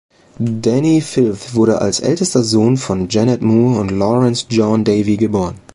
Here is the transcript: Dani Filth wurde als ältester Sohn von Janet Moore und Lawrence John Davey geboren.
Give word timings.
Dani 0.39 0.99
Filth 0.99 1.53
wurde 1.53 1.79
als 1.79 1.99
ältester 1.99 2.41
Sohn 2.41 2.75
von 2.77 3.07
Janet 3.07 3.43
Moore 3.43 3.81
und 3.81 3.91
Lawrence 3.91 4.47
John 4.49 4.83
Davey 4.83 5.15
geboren. 5.15 5.59